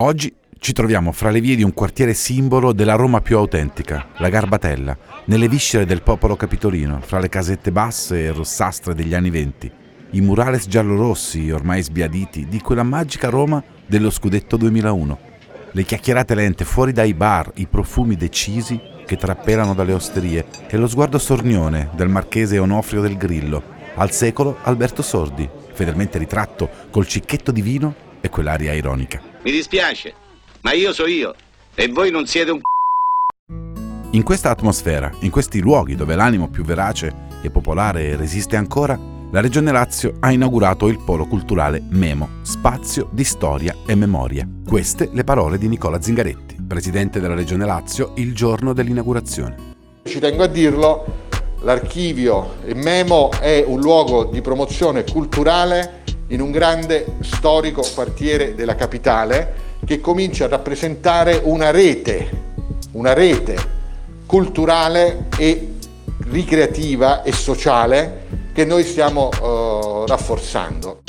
[0.00, 4.28] Oggi ci troviamo fra le vie di un quartiere simbolo della Roma più autentica, la
[4.28, 9.68] Garbatella, nelle viscere del popolo capitolino, fra le casette basse e rossastre degli anni venti,
[10.10, 15.18] i murales giallorossi ormai sbiaditi di quella magica Roma dello scudetto 2001,
[15.72, 20.86] le chiacchierate lente fuori dai bar, i profumi decisi che trappelano dalle osterie e lo
[20.86, 23.60] sguardo sornione del marchese Onofrio del Grillo,
[23.96, 29.27] al secolo Alberto Sordi, fedelmente ritratto col cicchetto di vino e quell'aria ironica.
[29.40, 30.12] Mi dispiace,
[30.62, 31.32] ma io so io
[31.74, 34.08] e voi non siete un c***o.
[34.16, 38.98] In questa atmosfera, in questi luoghi dove l'animo più verace e popolare resiste ancora,
[39.30, 44.48] la Regione Lazio ha inaugurato il polo culturale Memo, spazio di storia e memoria.
[44.66, 49.76] Queste le parole di Nicola Zingaretti, presidente della Regione Lazio, il giorno dell'inaugurazione.
[50.04, 51.04] Ci tengo a dirlo,
[51.60, 55.97] l'archivio Memo è un luogo di promozione culturale
[56.28, 62.28] in un grande storico quartiere della capitale che comincia a rappresentare una rete,
[62.92, 63.76] una rete
[64.26, 65.74] culturale e
[66.30, 71.02] ricreativa e sociale che noi stiamo uh, rafforzando.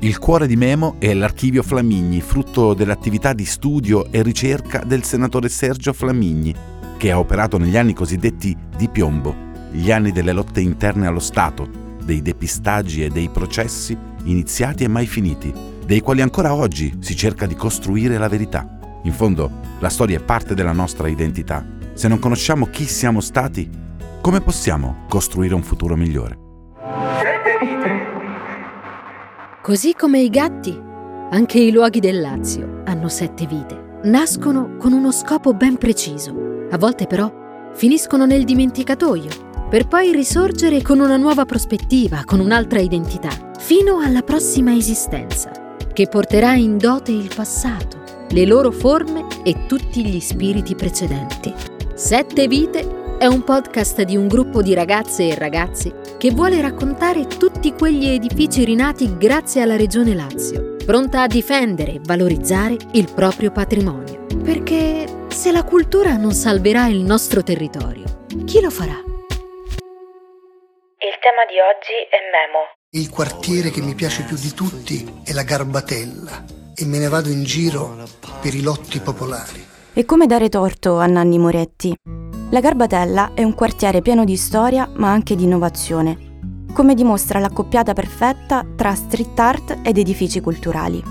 [0.00, 5.48] Il cuore di Memo è l'archivio Flamigni, frutto dell'attività di studio e ricerca del senatore
[5.48, 6.54] Sergio Flamigni,
[6.96, 9.34] che ha operato negli anni cosiddetti di piombo,
[9.70, 15.06] gli anni delle lotte interne allo Stato, dei depistaggi e dei processi iniziati e mai
[15.06, 15.52] finiti,
[15.84, 18.78] dei quali ancora oggi si cerca di costruire la verità.
[19.04, 21.64] In fondo, la storia è parte della nostra identità.
[21.94, 23.68] Se non conosciamo chi siamo stati,
[24.20, 26.38] come possiamo costruire un futuro migliore?
[29.62, 30.78] Così come i gatti,
[31.30, 34.00] anche i luoghi del Lazio hanno sette vite.
[34.04, 36.66] Nascono con uno scopo ben preciso.
[36.70, 37.30] A volte però
[37.74, 44.22] finiscono nel dimenticatoio, per poi risorgere con una nuova prospettiva, con un'altra identità, fino alla
[44.22, 50.74] prossima esistenza che porterà in dote il passato, le loro forme e tutti gli spiriti
[50.74, 51.54] precedenti.
[51.94, 57.28] Sette vite è un podcast di un gruppo di ragazze e ragazzi che vuole raccontare
[57.28, 63.52] tutti quegli edifici rinati grazie alla Regione Lazio, pronta a difendere e valorizzare il proprio
[63.52, 64.26] patrimonio.
[64.42, 69.09] Perché se la cultura non salverà il nostro territorio, chi lo farà?
[71.20, 75.34] Il tema di oggi è Memo, il quartiere che mi piace più di tutti è
[75.34, 76.44] la Garbatella
[76.74, 77.94] e me ne vado in giro
[78.40, 79.62] per i lotti popolari.
[79.92, 81.94] E come dare torto a Nanni Moretti?
[82.48, 87.92] La Garbatella è un quartiere pieno di storia ma anche di innovazione, come dimostra l'accoppiata
[87.92, 91.02] perfetta tra street art ed edifici culturali.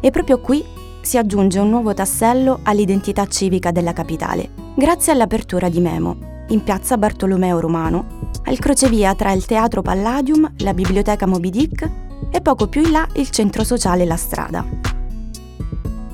[0.00, 0.64] E proprio qui
[1.00, 6.96] si aggiunge un nuovo tassello all'identità civica della capitale, grazie all'apertura di Memo, in piazza
[6.96, 11.90] Bartolomeo Romano, al crocevia tra il Teatro Palladium, la Biblioteca Moby Dick
[12.30, 14.92] e poco più in là il centro sociale La Strada.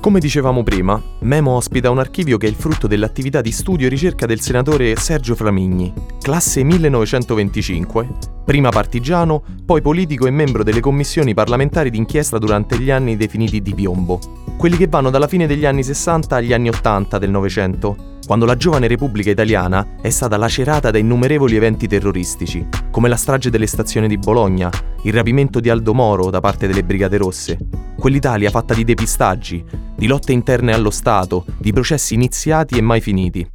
[0.01, 3.89] Come dicevamo prima, Memo ospita un archivio che è il frutto dell'attività di studio e
[3.89, 8.07] ricerca del senatore Sergio Flamigni, classe 1925,
[8.43, 13.75] prima partigiano, poi politico e membro delle commissioni parlamentari d'inchiesta durante gli anni definiti di
[13.75, 14.19] piombo,
[14.57, 18.55] quelli che vanno dalla fine degli anni 60 agli anni 80 del Novecento, quando la
[18.55, 24.07] giovane Repubblica Italiana è stata lacerata da innumerevoli eventi terroristici, come la strage delle stazioni
[24.07, 24.69] di Bologna,
[25.03, 27.57] il rapimento di Aldo Moro da parte delle Brigate Rosse,
[27.99, 29.61] quell'Italia fatta di depistaggi,
[29.97, 33.45] di lotte interne allo Stato, di processi iniziati e mai finiti.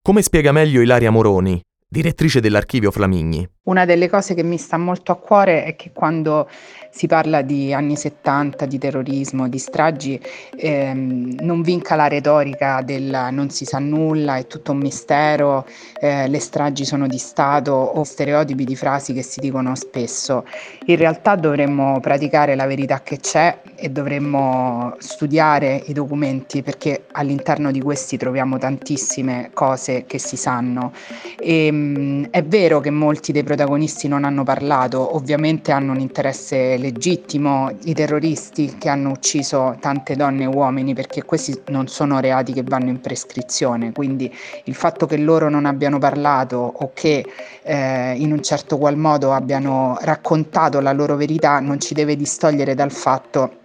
[0.00, 3.44] Come spiega meglio Ilaria Moroni, direttrice dell'archivio Flamigni?
[3.64, 6.48] Una delle cose che mi sta molto a cuore è che quando
[6.92, 10.20] si parla di anni 70, di terrorismo, di stragi,
[10.56, 15.66] ehm, non vinca la retorica del non si sa nulla, è tutto un mistero,
[15.98, 20.44] eh, le stragi sono di Stato o stereotipi di frasi che si dicono spesso.
[20.86, 27.70] In realtà dovremmo praticare la verità che c'è e dovremmo studiare i documenti perché all'interno
[27.70, 30.92] di questi troviamo tantissime cose che si sanno.
[31.38, 36.00] E, ehm, mh, è vero che molti dei protagonisti non hanno parlato, ovviamente hanno un
[36.00, 42.18] interesse legittimo i terroristi che hanno ucciso tante donne e uomini perché questi non sono
[42.20, 44.30] reati che vanno in prescrizione, quindi
[44.64, 47.24] il fatto che loro non abbiano parlato o che
[47.62, 52.74] eh, in un certo qual modo abbiano raccontato la loro verità non ci deve distogliere
[52.74, 53.60] dal fatto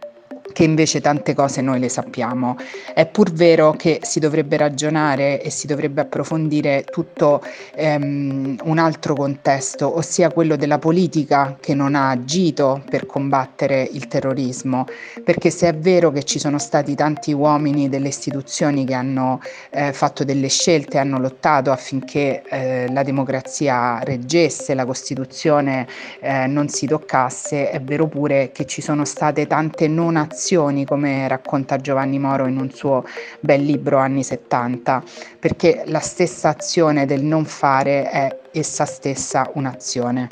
[0.53, 2.57] che invece tante cose noi le sappiamo.
[2.94, 7.44] È pur vero che si dovrebbe ragionare e si dovrebbe approfondire tutto
[7.75, 14.07] ehm, un altro contesto, ossia quello della politica che non ha agito per combattere il
[14.07, 14.85] terrorismo,
[15.23, 19.93] perché se è vero che ci sono stati tanti uomini delle istituzioni che hanno eh,
[19.93, 25.88] fatto delle scelte, hanno lottato affinché eh, la democrazia reggesse, la Costituzione
[26.19, 30.86] eh, non si toccasse, è vero pure che ci sono state tante non azioni inazioni,
[30.86, 33.04] come racconta Giovanni Moro in un suo
[33.39, 35.04] bel libro anni 70,
[35.39, 40.30] perché la stessa azione del non fare è essa stessa un'azione.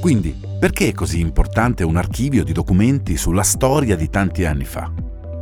[0.00, 4.90] Quindi, perché è così importante un archivio di documenti sulla storia di tanti anni fa?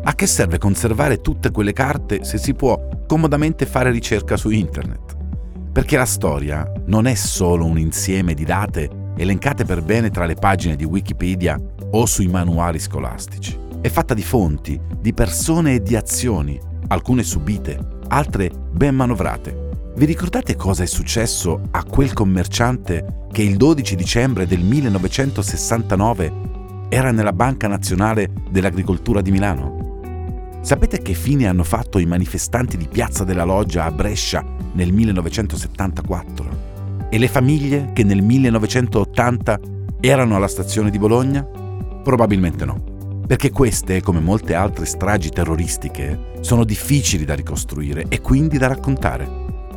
[0.03, 5.17] A che serve conservare tutte quelle carte se si può comodamente fare ricerca su internet?
[5.73, 10.35] Perché la storia non è solo un insieme di date elencate per bene tra le
[10.35, 11.59] pagine di Wikipedia
[11.93, 13.59] o sui manuali scolastici.
[13.81, 17.79] È fatta di fonti, di persone e di azioni, alcune subite,
[18.09, 19.69] altre ben manovrate.
[19.97, 26.33] Vi ricordate cosa è successo a quel commerciante che il 12 dicembre del 1969
[26.89, 29.81] era nella Banca Nazionale dell'Agricoltura di Milano?
[30.63, 36.70] Sapete che fine hanno fatto i manifestanti di Piazza della Loggia a Brescia nel 1974?
[37.13, 39.59] E le famiglie che nel 1980
[40.01, 41.43] erano alla stazione di Bologna?
[41.43, 42.81] Probabilmente no,
[43.27, 49.29] perché queste, come molte altre stragi terroristiche, sono difficili da ricostruire e quindi da raccontare.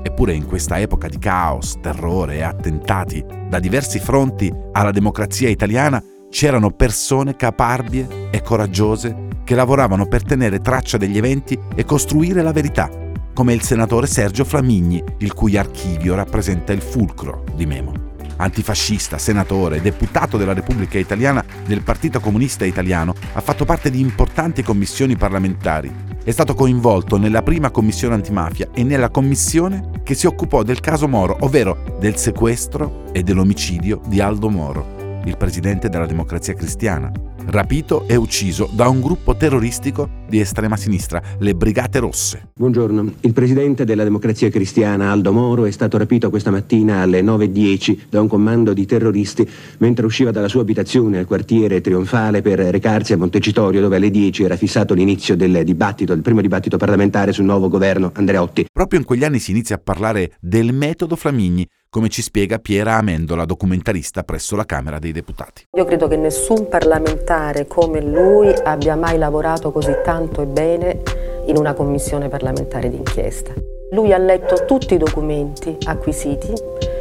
[0.04, 6.04] Eppure in questa epoca di caos, terrore e attentati da diversi fronti alla democrazia italiana
[6.30, 12.52] c'erano persone caparbie e coraggiose che lavoravano per tenere traccia degli eventi e costruire la
[12.52, 12.92] verità,
[13.34, 18.12] come il senatore Sergio Flamigni, il cui archivio rappresenta il fulcro di Memo.
[18.38, 24.64] Antifascista, senatore, deputato della Repubblica Italiana del Partito Comunista Italiano, ha fatto parte di importanti
[24.64, 30.64] commissioni parlamentari è stato coinvolto nella prima commissione antimafia e nella commissione che si occupò
[30.64, 36.54] del caso Moro, ovvero del sequestro e dell'omicidio di Aldo Moro, il presidente della Democrazia
[36.54, 37.12] Cristiana,
[37.48, 42.50] rapito e ucciso da un gruppo terroristico di estrema sinistra, le Brigate Rosse.
[42.56, 48.06] Buongiorno, il presidente della Democrazia Cristiana Aldo Moro è stato rapito questa mattina alle 9.10
[48.10, 49.48] da un comando di terroristi
[49.78, 54.44] mentre usciva dalla sua abitazione al quartiere Trionfale per recarsi a Montecitorio dove alle 10
[54.44, 58.66] era fissato l'inizio del dibattito, il primo dibattito parlamentare sul nuovo governo Andreotti.
[58.74, 62.96] Proprio in quegli anni si inizia a parlare del metodo Flamigni, come ci spiega Piera
[62.96, 65.66] Amendola, documentarista presso la Camera dei Deputati.
[65.78, 71.02] Io credo che nessun parlamentare come lui abbia mai lavorato così tanto e bene
[71.46, 73.54] in una commissione parlamentare d'inchiesta.
[73.92, 76.54] Lui ha letto tutti i documenti acquisiti,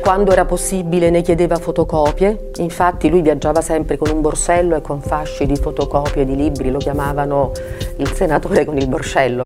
[0.03, 5.01] quando era possibile ne chiedeva fotocopie, infatti lui viaggiava sempre con un borsello e con
[5.01, 7.53] fasci di fotocopie di libri, lo chiamavano
[7.97, 9.45] il senatore con il borsello.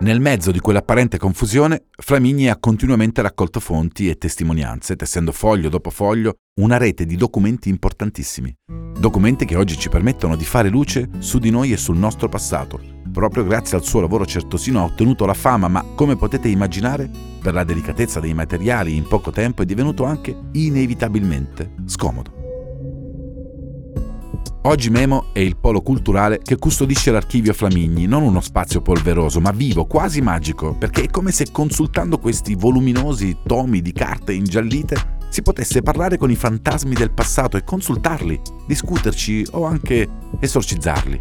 [0.00, 5.90] Nel mezzo di quell'apparente confusione, Flamigni ha continuamente raccolto fonti e testimonianze, tessendo foglio dopo
[5.90, 8.50] foglio una rete di documenti importantissimi.
[8.98, 12.80] Documenti che oggi ci permettono di fare luce su di noi e sul nostro passato.
[13.12, 17.10] Proprio grazie al suo lavoro certosino ha ottenuto la fama, ma come potete immaginare,
[17.42, 22.39] per la delicatezza dei materiali in poco tempo è divenuto anche inevitabilmente scomodo.
[24.64, 29.52] Oggi Memo è il polo culturale che custodisce l'archivio Flamigni, non uno spazio polveroso, ma
[29.52, 35.40] vivo, quasi magico, perché è come se consultando questi voluminosi tomi di carte ingiallite si
[35.40, 40.06] potesse parlare con i fantasmi del passato e consultarli, discuterci o anche
[40.38, 41.18] esorcizzarli.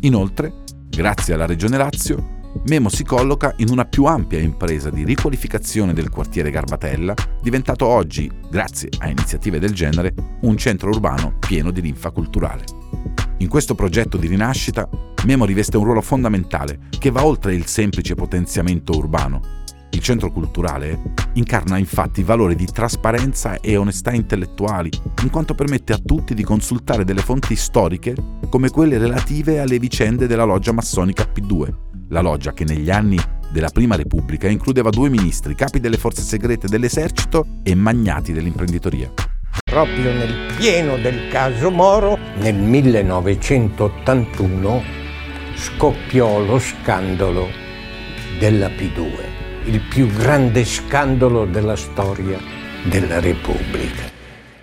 [0.00, 5.92] Inoltre, grazie alla Regione Lazio, Memo si colloca in una più ampia impresa di riqualificazione
[5.92, 11.80] del quartiere Garbatella, diventato oggi, grazie a iniziative del genere, un centro urbano pieno di
[11.80, 12.64] linfa culturale.
[13.38, 14.88] In questo progetto di rinascita,
[15.24, 19.61] Memo riveste un ruolo fondamentale che va oltre il semplice potenziamento urbano.
[19.92, 20.98] Il centro culturale
[21.34, 24.90] incarna infatti valori di trasparenza e onestà intellettuali,
[25.22, 28.14] in quanto permette a tutti di consultare delle fonti storiche
[28.48, 31.72] come quelle relative alle vicende della loggia massonica P2,
[32.08, 33.18] la loggia che negli anni
[33.52, 39.12] della Prima Repubblica includeva due ministri, capi delle forze segrete dell'esercito e magnati dell'imprenditoria.
[39.62, 44.82] Proprio nel pieno del caso Moro, nel 1981,
[45.54, 47.48] scoppiò lo scandalo
[48.38, 52.38] della P2, il più grande scandalo della storia
[52.84, 54.10] della Repubblica.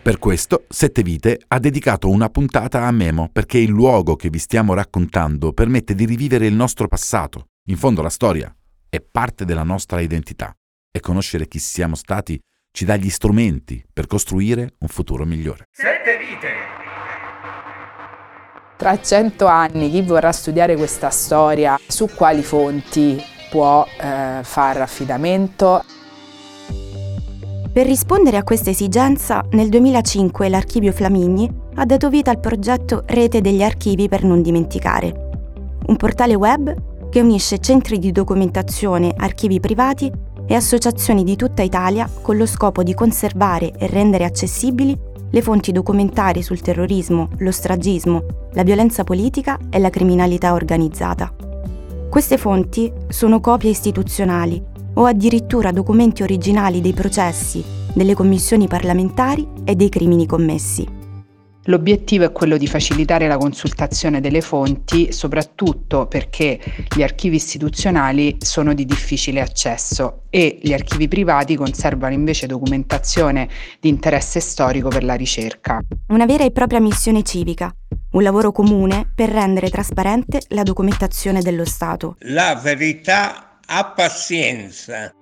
[0.01, 4.39] Per questo, Sette Vite ha dedicato una puntata a Memo perché il luogo che vi
[4.39, 7.45] stiamo raccontando permette di rivivere il nostro passato.
[7.69, 8.53] In fondo la storia
[8.89, 10.53] è parte della nostra identità
[10.91, 12.37] e conoscere chi siamo stati
[12.71, 15.65] ci dà gli strumenti per costruire un futuro migliore.
[15.71, 16.47] Sette Vite!
[18.75, 25.83] Tra cento anni chi vorrà studiare questa storia, su quali fonti può eh, fare affidamento?
[27.71, 33.41] Per rispondere a questa esigenza, nel 2005 l'Archivio Flamigni ha dato vita al progetto Rete
[33.41, 35.29] degli Archivi per non dimenticare,
[35.85, 40.11] un portale web che unisce centri di documentazione, archivi privati
[40.45, 44.97] e associazioni di tutta Italia con lo scopo di conservare e rendere accessibili
[45.31, 51.48] le fonti documentari sul terrorismo, lo stragismo, la violenza politica e la criminalità organizzata.
[52.09, 54.59] Queste fonti sono copie istituzionali
[54.95, 57.63] o addirittura documenti originali dei processi,
[57.93, 60.98] delle commissioni parlamentari e dei crimini commessi.
[61.69, 66.59] L'obiettivo è quello di facilitare la consultazione delle fonti, soprattutto perché
[66.95, 73.47] gli archivi istituzionali sono di difficile accesso e gli archivi privati conservano invece documentazione
[73.79, 75.79] di interesse storico per la ricerca.
[76.07, 77.71] Una vera e propria missione civica,
[78.13, 82.15] un lavoro comune per rendere trasparente la documentazione dello Stato.
[82.21, 85.13] La verità ha pazienza.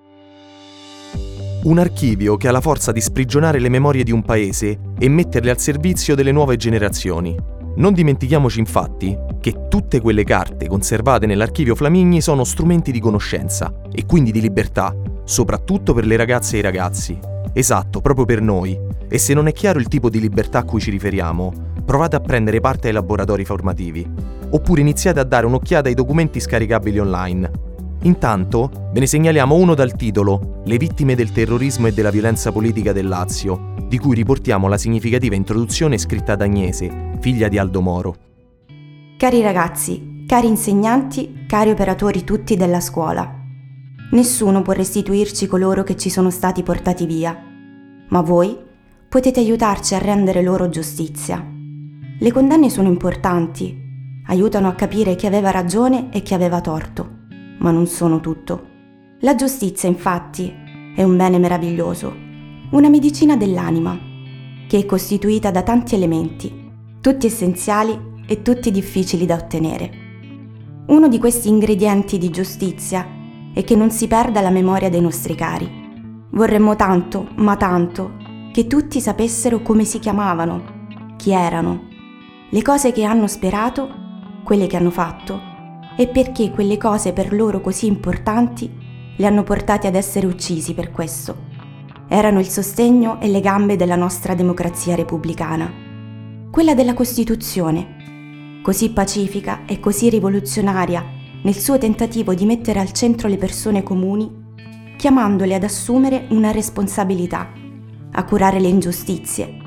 [1.64, 5.50] Un archivio che ha la forza di sprigionare le memorie di un paese e metterle
[5.50, 7.36] al servizio delle nuove generazioni.
[7.78, 14.06] Non dimentichiamoci infatti che tutte quelle carte conservate nell'archivio Flamigni sono strumenti di conoscenza e
[14.06, 14.96] quindi di libertà,
[15.26, 17.20] soprattutto per le ragazze e i ragazzi.
[17.54, 18.78] Esatto, proprio per noi.
[19.10, 21.52] E se non è chiaro il tipo di libertà a cui ci riferiamo,
[21.84, 24.08] provate a prendere parte ai laboratori formativi.
[24.52, 27.66] Oppure iniziate a dare un'occhiata ai documenti scaricabili online
[28.04, 32.94] Intanto ve ne segnaliamo uno dal titolo Le vittime del terrorismo e della violenza politica
[32.94, 38.16] del Lazio, di cui riportiamo la significativa introduzione scritta da Agnese, figlia di Aldo Moro.
[39.18, 43.34] Cari ragazzi, cari insegnanti, cari operatori tutti della scuola,
[44.12, 47.36] nessuno può restituirci coloro che ci sono stati portati via,
[48.10, 48.56] ma voi
[49.10, 51.44] potete aiutarci a rendere loro giustizia.
[52.20, 53.76] Le condanne sono importanti,
[54.28, 57.17] aiutano a capire chi aveva ragione e chi aveva torto
[57.60, 58.76] ma non sono tutto.
[59.22, 60.54] La giustizia, infatti,
[60.96, 62.14] è un bene meraviglioso,
[62.72, 63.98] una medicina dell'anima,
[64.68, 66.72] che è costituita da tanti elementi,
[67.02, 67.98] tutti essenziali
[68.28, 70.06] e tutti difficili da ottenere.
[70.88, 73.08] Uno di questi ingredienti di giustizia
[73.54, 76.26] è che non si perda la memoria dei nostri cari.
[76.32, 78.18] Vorremmo tanto, ma tanto,
[78.52, 81.88] che tutti sapessero come si chiamavano, chi erano,
[82.50, 83.90] le cose che hanno sperato,
[84.44, 85.47] quelle che hanno fatto
[85.98, 88.72] e perché quelle cose per loro così importanti
[89.18, 91.46] li hanno portati ad essere uccisi per questo.
[92.08, 95.86] Erano il sostegno e le gambe della nostra democrazia repubblicana,
[96.52, 101.04] quella della Costituzione, così pacifica e così rivoluzionaria
[101.42, 104.46] nel suo tentativo di mettere al centro le persone comuni,
[104.98, 107.52] chiamandole ad assumere una responsabilità,
[108.12, 109.58] a curare le ingiustizie,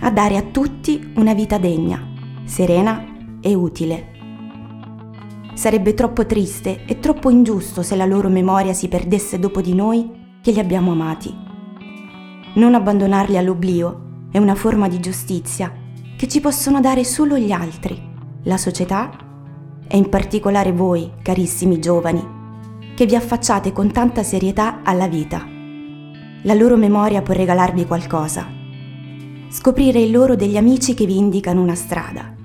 [0.00, 2.06] a dare a tutti una vita degna,
[2.44, 3.04] serena
[3.40, 4.17] e utile.
[5.58, 10.38] Sarebbe troppo triste e troppo ingiusto se la loro memoria si perdesse dopo di noi
[10.40, 11.34] che li abbiamo amati.
[12.54, 15.72] Non abbandonarli all'oblio è una forma di giustizia
[16.16, 18.00] che ci possono dare solo gli altri,
[18.44, 19.10] la società
[19.88, 22.24] e in particolare voi, carissimi giovani,
[22.94, 25.44] che vi affacciate con tanta serietà alla vita.
[26.42, 28.46] La loro memoria può regalarvi qualcosa.
[29.48, 32.36] Scoprire il loro degli amici che vi indicano una strada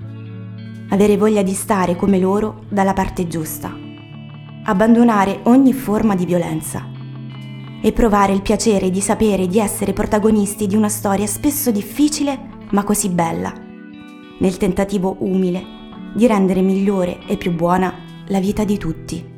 [0.93, 3.75] avere voglia di stare come loro dalla parte giusta,
[4.65, 6.87] abbandonare ogni forma di violenza
[7.81, 12.83] e provare il piacere di sapere di essere protagonisti di una storia spesso difficile ma
[12.83, 13.51] così bella,
[14.37, 15.63] nel tentativo umile
[16.13, 17.91] di rendere migliore e più buona
[18.27, 19.31] la vita di tutti.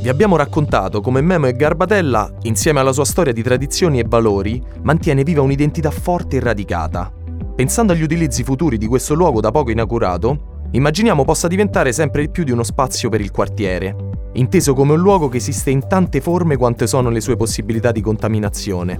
[0.00, 4.62] Vi abbiamo raccontato come Memo e Garbatella, insieme alla sua storia di tradizioni e valori,
[4.82, 7.12] mantiene viva un'identità forte e radicata,
[7.54, 12.42] Pensando agli utilizzi futuri di questo luogo da poco inaugurato, immaginiamo possa diventare sempre più
[12.42, 13.94] di uno spazio per il quartiere,
[14.32, 18.00] inteso come un luogo che esiste in tante forme quante sono le sue possibilità di
[18.00, 18.98] contaminazione.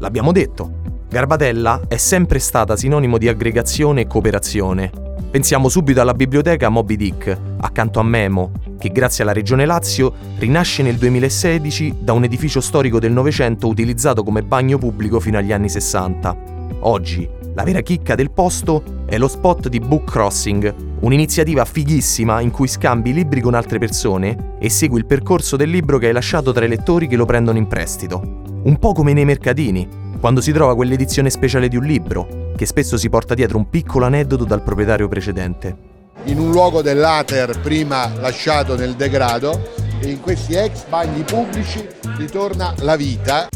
[0.00, 4.90] L'abbiamo detto, Garbatella è sempre stata sinonimo di aggregazione e cooperazione.
[5.30, 10.82] Pensiamo subito alla biblioteca Moby Dick, accanto a Memo, che grazie alla Regione Lazio rinasce
[10.82, 15.70] nel 2016 da un edificio storico del Novecento utilizzato come bagno pubblico fino agli anni
[15.70, 16.36] 60.
[16.80, 22.50] Oggi, la vera chicca del posto è lo spot di Book Crossing, un'iniziativa fighissima in
[22.50, 26.52] cui scambi libri con altre persone e segui il percorso del libro che hai lasciato
[26.52, 28.42] tra i lettori che lo prendono in prestito.
[28.64, 32.96] Un po' come nei mercatini, quando si trova quell'edizione speciale di un libro, che spesso
[32.96, 35.76] si porta dietro un piccolo aneddoto dal proprietario precedente.
[36.24, 39.70] In un luogo dell'Ater prima lasciato nel degrado
[40.00, 43.48] e in questi ex bagni pubblici ritorna la vita.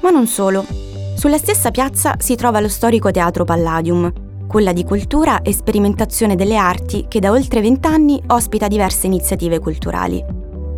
[0.00, 0.83] Ma non solo.
[1.16, 4.12] Sulla stessa piazza si trova lo storico Teatro Palladium,
[4.46, 10.22] quella di cultura e sperimentazione delle arti che da oltre vent'anni ospita diverse iniziative culturali.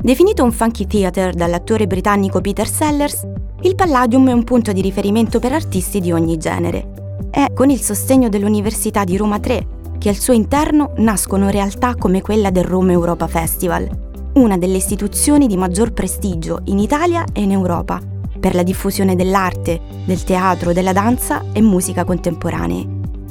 [0.00, 3.26] Definito un funky theater dall'attore britannico Peter Sellers,
[3.62, 6.92] il Palladium è un punto di riferimento per artisti di ogni genere.
[7.30, 9.66] È con il sostegno dell'Università di Roma 3
[9.98, 13.88] che al suo interno nascono realtà come quella del Rome Europa Festival,
[14.34, 17.98] una delle istituzioni di maggior prestigio in Italia e in Europa,
[18.38, 22.86] per la diffusione dell'arte, del teatro, della danza e musica contemporanee.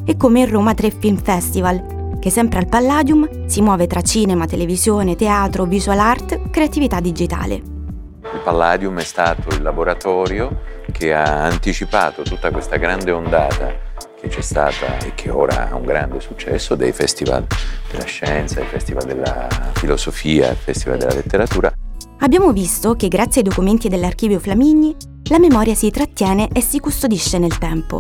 [0.06, 4.46] E come il Roma 3 Film Festival, che sempre al Palladium si muove tra cinema,
[4.46, 7.54] televisione, teatro, visual art, creatività digitale.
[7.56, 14.42] Il Palladium è stato il laboratorio che ha anticipato tutta questa grande ondata che c'è
[14.42, 17.46] stata e che ora ha un grande successo dei festival
[17.92, 21.72] della scienza, il festival della filosofia, il festival della letteratura.
[22.20, 24.96] Abbiamo visto che grazie ai documenti dell'archivio Flamigni
[25.30, 28.00] la memoria si trattiene e si custodisce nel tempo.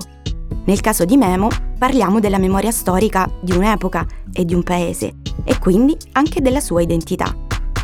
[0.66, 5.60] Nel caso di Memo parliamo della memoria storica di un'epoca e di un paese e
[5.60, 7.36] quindi anche della sua identità.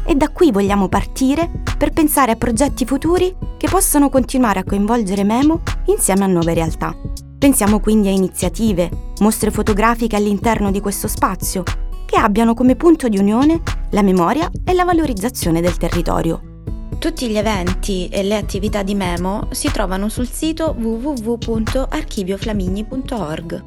[0.06, 5.24] E da qui vogliamo partire per pensare a progetti futuri che possano continuare a coinvolgere
[5.24, 6.96] Memo insieme a nuove realtà.
[7.38, 11.64] Pensiamo quindi a iniziative, mostre fotografiche all'interno di questo spazio,
[12.06, 13.62] che abbiano come punto di unione
[13.92, 16.50] la memoria e la valorizzazione del territorio.
[16.98, 23.64] Tutti gli eventi e le attività di Memo si trovano sul sito www.archivioflamigni.org.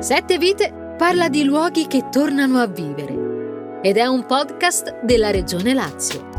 [0.00, 5.74] Sette Vite parla di luoghi che tornano a vivere ed è un podcast della Regione
[5.74, 6.29] Lazio.